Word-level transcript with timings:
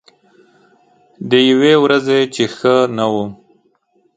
د 1.29 1.31
یوې 1.49 1.73
ورځې 1.83 2.19
چې 2.33 2.43
ښه 2.55 2.75
نه 2.97 3.05
وم 3.13 3.29